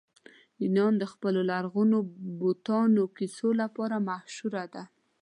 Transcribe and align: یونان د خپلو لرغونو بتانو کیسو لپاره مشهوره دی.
یونان 0.63 0.93
د 0.97 1.03
خپلو 1.13 1.39
لرغونو 1.51 1.97
بتانو 2.39 3.03
کیسو 3.17 3.47
لپاره 3.61 3.95
مشهوره 4.09 4.63
دی. 4.73 4.83